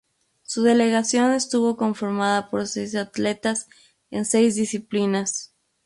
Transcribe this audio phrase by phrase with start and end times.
[0.41, 3.67] Su delegación estuvo conformada por seis atletas
[4.09, 5.53] en seis disciplinas.